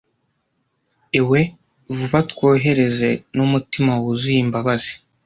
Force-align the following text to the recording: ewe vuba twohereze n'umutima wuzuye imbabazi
ewe 1.19 1.39
vuba 1.95 2.19
twohereze 2.31 3.09
n'umutima 3.35 3.91
wuzuye 4.01 4.39
imbabazi 4.45 4.93